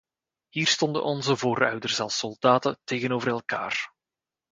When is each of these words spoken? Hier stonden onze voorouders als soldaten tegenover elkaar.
Hier 0.49 0.65
stonden 0.67 1.03
onze 1.03 1.37
voorouders 1.37 1.99
als 1.99 2.17
soldaten 2.17 2.79
tegenover 2.83 3.27
elkaar. 3.29 3.93